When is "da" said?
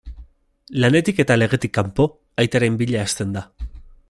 3.41-3.49